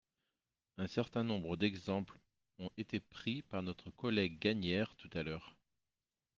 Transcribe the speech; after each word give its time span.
Un 0.79 0.87
certain 0.87 1.23
nombre 1.23 1.57
d’exemples 1.57 2.17
ont 2.57 2.71
été 2.75 2.99
pris 2.99 3.43
par 3.43 3.61
notre 3.61 3.91
collègue 3.91 4.39
Gagnaire 4.39 4.95
tout 4.95 5.11
à 5.13 5.21
l’heure. 5.21 5.55